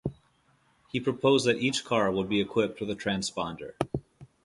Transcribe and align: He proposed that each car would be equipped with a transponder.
He 0.91 0.99
proposed 0.99 1.45
that 1.45 1.59
each 1.59 1.85
car 1.85 2.11
would 2.11 2.27
be 2.27 2.41
equipped 2.41 2.79
with 2.81 2.89
a 2.89 2.95
transponder. 2.95 3.73